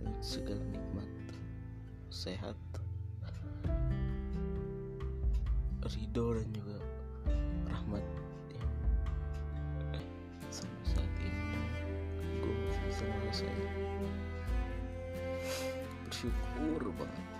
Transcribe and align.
dengan 0.00 0.16
segala 0.24 0.64
nikmat 0.72 1.10
sehat 2.08 2.56
ridho 5.90 6.38
dan 6.38 6.48
juga 6.54 6.78
rahmat. 7.66 8.04
Yang 9.92 10.06
sampai 10.50 10.86
saat 10.86 11.12
ini 11.18 11.62
gue 12.40 12.54
masih 12.70 13.10
bisa 13.26 13.50
bersyukur 16.06 16.82
banget 16.94 17.39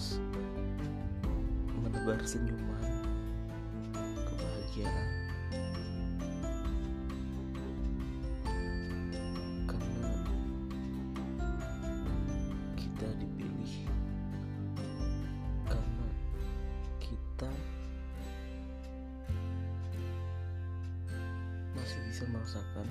terus 0.00 0.16
menebar 1.76 2.16
senyuman 2.24 3.04
kebahagiaan. 4.24 5.08
Karena 9.68 10.08
kita 12.80 13.12
dipilih 13.20 13.74
karena 15.68 16.08
kita 17.04 17.52
masih 21.76 22.00
bisa 22.08 22.24
merasakan 22.32 22.88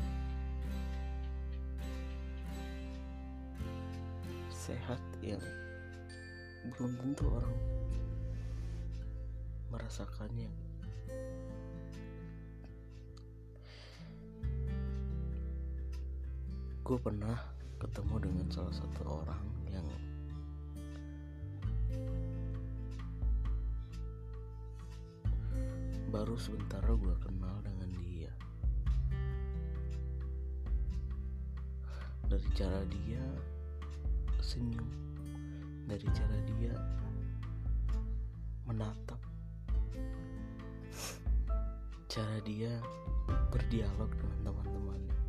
sehat 4.54 5.02
yang 5.26 5.42
belum 6.68 6.92
tentu 7.00 7.32
orang 7.32 7.58
merasakannya. 9.72 10.52
Gue 16.84 16.98
pernah 16.98 17.38
ketemu 17.78 18.16
dengan 18.18 18.48
salah 18.50 18.74
satu 18.74 19.02
orang 19.08 19.46
yang 19.70 19.86
baru 26.10 26.36
sebentar 26.42 26.82
gue 26.82 27.16
kenal 27.22 27.56
dengan 27.62 27.90
dia. 28.02 28.34
Dari 32.26 32.50
cara 32.58 32.82
dia 32.90 33.26
senyum 34.42 35.09
dari 35.90 36.06
cara 36.14 36.38
dia 36.46 36.74
menatap 38.70 39.18
cara 42.06 42.38
dia 42.46 42.74
berdialog 43.50 44.10
dengan 44.18 44.50
teman-temannya. 44.50 45.20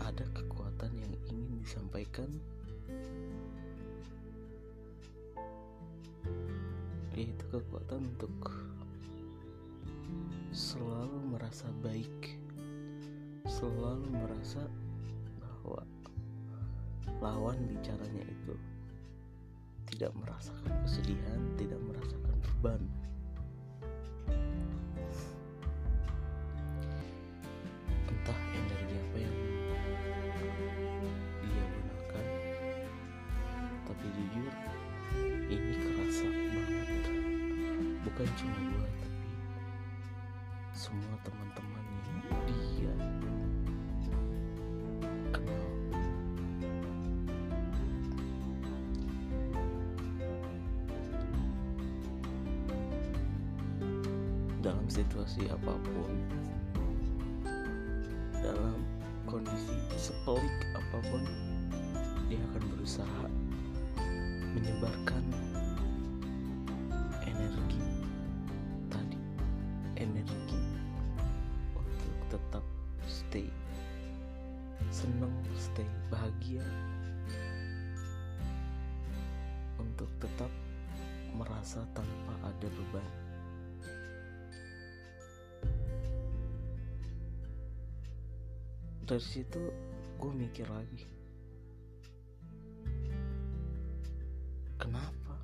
Ada 0.00 0.24
kekuatan 0.32 0.92
yang 0.96 1.12
ingin 1.28 1.60
disampaikan? 1.60 2.28
Yaitu 7.16 7.44
kekuatan 7.52 8.12
untuk 8.16 8.32
selalu 10.52 11.36
merasa 11.36 11.68
baik 11.84 12.36
selalu 13.48 14.08
merasa 14.08 14.64
bahwa 15.40 15.84
lawan 17.20 17.60
bicaranya 17.68 18.24
itu 18.24 18.56
tidak 19.92 20.16
merasakan 20.16 20.72
kesedihan, 20.88 21.40
tidak 21.60 21.76
merasakan 21.84 22.34
beban. 22.40 22.80
Entah 28.08 28.40
energi 28.56 28.96
apa 28.96 29.16
yang 29.20 29.36
dia 31.44 31.64
gunakan, 31.76 32.26
tapi 33.84 34.06
jujur 34.16 34.54
ini 35.52 35.74
kerasa 35.76 36.24
banget. 36.24 37.04
Bukan 38.00 38.28
cuma 38.40 38.58
gua, 38.72 38.88
tapi 39.04 39.28
semua 40.72 41.14
teman-teman 41.20 41.79
dalam 54.60 54.84
situasi 54.92 55.48
apa 55.48 55.72
pun 55.72 56.12
dalam 58.44 58.76
kondisi 59.24 59.72
sepelik 59.96 60.68
apa 60.76 61.00
pun 61.08 61.24
dia 62.28 62.36
akan 62.52 62.62
berusaha 62.76 63.24
menyebarkan 64.52 65.24
energi 67.24 67.80
tadi 68.92 69.20
energi 69.96 70.60
untuk 71.72 72.16
tetap 72.28 72.64
stay 73.08 73.48
senang 74.92 75.32
stay 75.56 75.88
bahagia 76.12 76.64
untuk 79.80 80.12
tetap 80.20 80.52
merasa 81.32 81.80
tanpa 81.96 82.36
ada 82.44 82.68
beban 82.68 83.29
dari 89.10 89.26
situ 89.26 89.58
gue 90.22 90.30
mikir 90.38 90.70
lagi. 90.70 91.02
Kenapa 94.78 95.34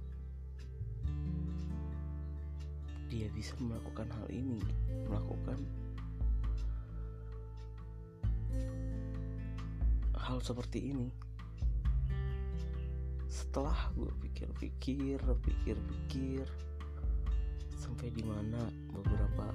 dia 3.11 3.27
bisa 3.35 3.59
melakukan 3.59 4.07
hal 4.07 4.31
ini? 4.31 4.63
Melakukan 5.11 5.59
hal 10.15 10.39
seperti 10.47 10.95
ini. 10.95 11.11
Setelah 13.27 13.91
gue 13.99 14.15
pikir-pikir 14.31 15.19
pikir-pikir 15.43 16.47
sampai 17.75 18.15
di 18.15 18.23
mana 18.23 18.71
beberapa 18.95 19.51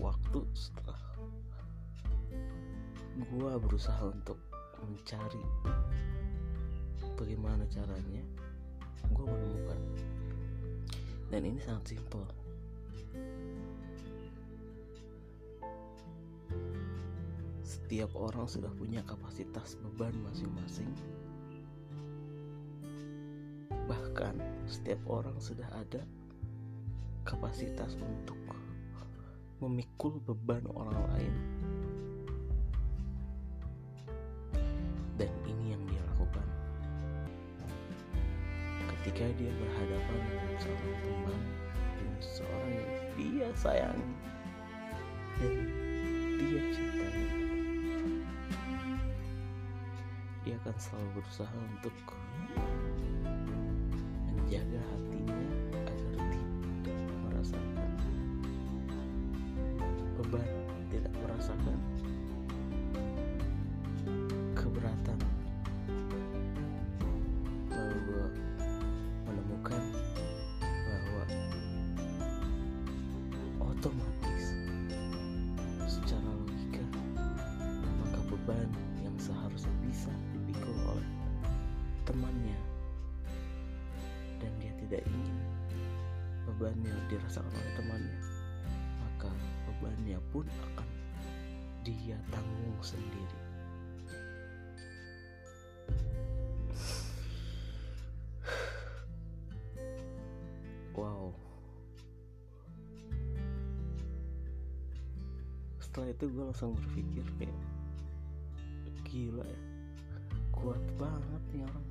waktu 0.00 0.40
setelah 0.56 1.03
gue 3.14 3.52
berusaha 3.62 4.10
untuk 4.10 4.34
mencari 4.82 5.38
bagaimana 7.14 7.62
caranya 7.70 8.22
gue 9.14 9.26
menemukan. 9.26 9.80
Dan 11.30 11.46
ini 11.46 11.60
sangat 11.62 11.94
simpel. 11.94 12.26
Setiap 17.62 18.10
orang 18.18 18.50
sudah 18.50 18.70
punya 18.74 19.06
kapasitas 19.06 19.78
beban 19.78 20.14
masing-masing. 20.26 20.90
Bahkan 23.86 24.34
setiap 24.66 24.98
orang 25.06 25.38
sudah 25.38 25.70
ada 25.70 26.02
kapasitas 27.22 27.94
untuk 27.94 28.36
memikul 29.62 30.18
beban 30.26 30.66
orang 30.74 30.98
lain 31.14 31.53
dan 35.14 35.30
ini 35.46 35.74
yang 35.74 35.82
dia 35.86 36.02
lakukan. 36.14 36.46
Ketika 38.90 39.24
dia 39.38 39.52
berhadapan 39.54 40.20
dengan 40.26 40.54
seorang 40.58 40.98
teman 41.04 41.40
dengan 41.94 42.18
seseorang 42.18 42.70
yang 42.72 42.90
dia 43.14 43.48
sayangi 43.54 44.12
dan 45.38 45.54
dia 46.40 46.62
cintai. 46.74 47.26
Dia 50.44 50.54
akan 50.60 50.76
selalu 50.76 51.08
berusaha 51.16 51.56
untuk 51.56 51.96
temannya. 82.04 82.58
Dan 84.40 84.52
dia 84.60 84.72
tidak 84.80 85.02
ingin 85.08 85.36
bebannya 86.44 86.92
dirasakan 87.08 87.50
oleh 87.50 87.74
temannya 87.80 88.18
maka 89.24 89.30
bebannya 89.64 90.18
pun 90.34 90.44
akan 90.44 90.88
dia 91.80 92.18
tanggung 92.28 92.80
sendiri. 92.82 93.40
Wow. 100.92 101.32
Setelah 105.80 106.10
itu 106.10 106.24
gue 106.26 106.42
langsung 106.42 106.74
berpikir 106.76 107.24
kayak 107.38 107.58
gila 109.06 109.46
ya 109.46 109.73
kuat 110.64 110.80
banget 110.96 111.42
nih 111.52 111.60
orang. 111.60 111.86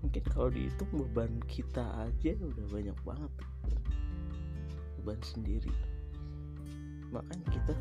Mungkin 0.00 0.24
kalau 0.32 0.48
dihitung 0.48 0.88
beban 0.96 1.36
kita 1.44 1.84
aja 2.00 2.32
udah 2.32 2.66
banyak 2.72 2.98
banget. 3.04 3.32
Beban 4.96 5.20
sendiri. 5.20 5.68
Makanya 7.12 7.44
kita 7.52 7.76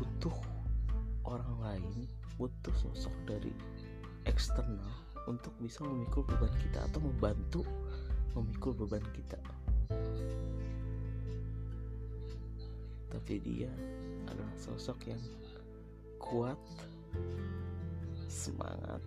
butuh 0.00 0.36
orang 1.28 1.52
lain 1.60 2.08
butuh 2.40 2.72
sosok 2.72 3.12
dari 3.28 3.52
eksternal 4.24 4.96
untuk 5.28 5.52
bisa 5.60 5.84
memikul 5.84 6.24
beban 6.24 6.52
kita 6.56 6.88
atau 6.88 7.04
membantu 7.04 7.68
memikul 8.32 8.72
beban 8.72 9.04
kita 9.12 9.36
tapi 13.10 13.38
dia 13.42 13.70
adalah 14.26 14.54
sosok 14.58 15.10
yang 15.10 15.22
kuat 16.18 16.58
semangat 18.26 19.00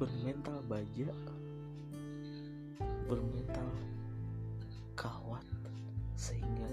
bermental 0.00 0.58
baja 0.66 1.12
bermental 3.06 3.70
kawat 4.96 5.44
sehingga 6.16 6.68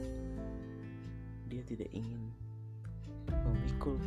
dia 1.51 1.61
tidak 1.67 1.89
ingin 1.91 2.31
memikul 3.29 3.97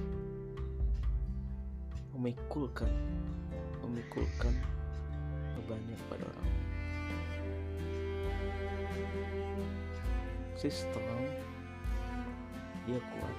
memikulkan 2.17 2.91
memikulkan 3.85 4.55
bebannya 5.59 5.97
kepada 6.07 6.25
orang 6.27 6.51
strong. 10.57 11.25
Dia 12.87 12.99
kuat. 12.99 13.37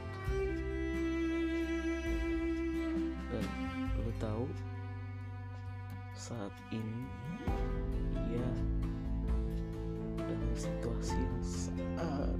Dan 3.34 3.46
lo 4.00 4.12
tahu 4.20 4.46
saat 6.14 6.54
ini 6.70 7.04
dia 8.30 8.50
dalam 10.24 10.54
situasi 10.56 11.18
yang 11.18 11.42
sangat 11.44 12.40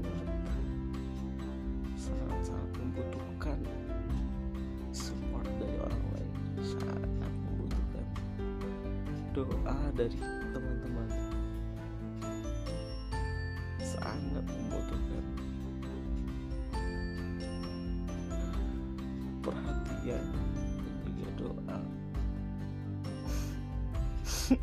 sangat 1.98 2.40
sangat 2.46 2.72
membutuhkan 2.78 3.60
support 4.94 5.48
dari 5.58 5.78
orang 5.82 6.06
lain. 6.14 6.32
Sangat 6.62 7.02
membutuhkan 7.50 8.06
doa 9.34 9.78
dari 9.98 10.43
aku 24.44 24.60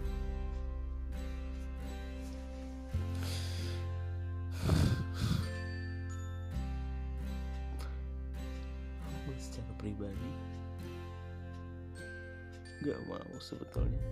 secara 9.40 9.72
pribadi 9.80 10.32
gak 12.84 13.00
mau 13.08 13.32
sebetulnya 13.40 14.04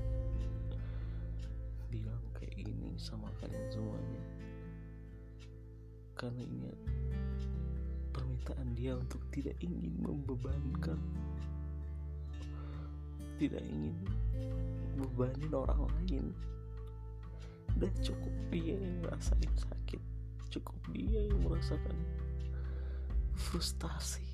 bilang 1.92 2.24
kayak 2.32 2.56
gini 2.56 2.96
sama 2.96 3.28
kalian 3.40 3.68
semuanya. 3.68 4.24
Karena 6.16 6.42
ini 6.48 6.72
permintaan 8.16 8.72
dia 8.72 8.96
untuk 8.96 9.20
tidak 9.28 9.56
ingin 9.60 9.92
membebankan 10.00 10.96
tidak 13.38 13.62
ingin 13.70 13.94
bebanin 14.98 15.52
orang 15.54 15.86
lain. 15.86 16.34
Dan 17.78 17.92
cukup 18.02 18.34
dia 18.50 18.74
yang 18.74 18.98
ngerasain 19.06 19.52
sakit. 19.54 20.02
Cukup 20.50 20.74
dia 20.90 21.30
yang 21.30 21.38
merasakan 21.46 21.94
frustasi. 23.38 24.26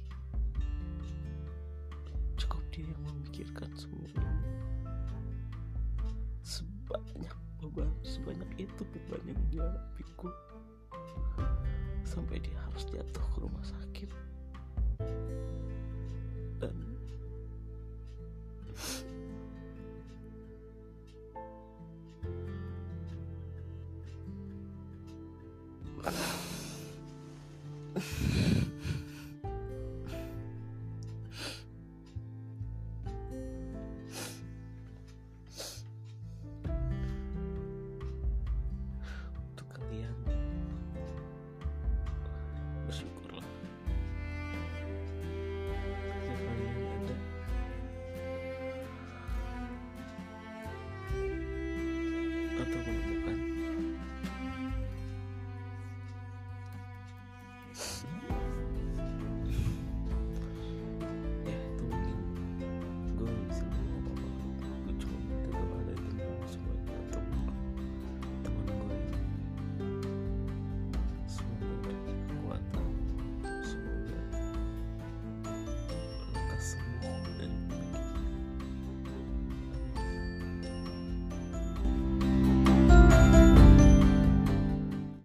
Cukup 2.41 2.65
dia 2.73 2.89
yang 2.89 3.03
memikirkan 3.05 3.69
semua 3.77 4.09
ini. 4.09 4.33
Sebanyak 6.41 7.37
beban 7.61 7.89
sebanyak 8.05 8.69
itu 8.69 8.83
beban 8.93 9.23
yang 9.25 9.43
dia 9.49 9.69
pikul 9.97 10.33
sampai 12.05 12.37
dia 12.39 12.55
harus 12.69 12.85
jatuh 12.93 13.25
ke 13.33 13.37
rumah 13.41 13.65
sakit 13.65 14.24